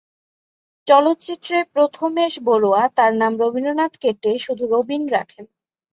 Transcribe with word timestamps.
চলচ্চিত্রে 0.87 1.57
প্রমথেশ 1.73 2.33
বড়ুয়া 2.43 2.83
তার 2.97 3.11
নাম 3.15 3.33
‘রবীন্দ্রনাথ’ 3.39 3.93
কেটে 3.97 4.31
শুধু 4.39 4.63
"রবীন" 4.67 5.03
রাখেন। 5.07 5.45